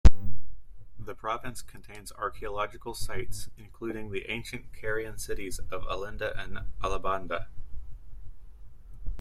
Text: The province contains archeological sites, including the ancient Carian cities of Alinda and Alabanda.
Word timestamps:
The 0.97 1.13
province 1.13 1.61
contains 1.61 2.11
archeological 2.13 2.95
sites, 2.95 3.49
including 3.55 4.09
the 4.09 4.31
ancient 4.31 4.73
Carian 4.73 5.19
cities 5.19 5.59
of 5.69 5.83
Alinda 5.83 6.33
and 6.39 6.57
Alabanda. 6.81 7.49